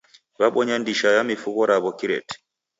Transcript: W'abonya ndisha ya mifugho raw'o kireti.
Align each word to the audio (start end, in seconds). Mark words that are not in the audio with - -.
W'abonya 0.39 0.75
ndisha 0.81 1.07
ya 1.15 1.23
mifugho 1.29 1.61
raw'o 1.69 1.91
kireti. 1.97 2.35